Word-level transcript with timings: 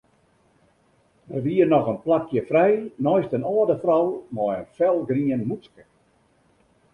Der 1.31 1.43
wie 1.47 1.63
noch 1.73 1.87
in 1.91 1.99
plakje 2.05 2.41
frij 2.49 2.73
neist 3.05 3.35
in 3.37 3.47
âlde 3.51 3.75
frou 3.83 4.05
mei 4.35 4.51
in 4.61 4.67
felgrien 4.77 5.41
mûtske. 5.49 5.83